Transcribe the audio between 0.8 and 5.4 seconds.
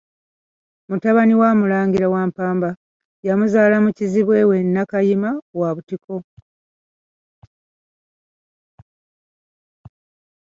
MUTABANI wa Mulangira, Wampamba, yamuzaala mu kizibwe we Nnakayima